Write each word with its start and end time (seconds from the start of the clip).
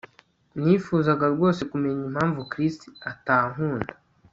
Nifuzaga 0.61 1.25
rwose 1.33 1.61
kumenya 1.71 2.01
impamvu 2.09 2.39
Chris 2.51 2.75
atankunda 3.11 3.93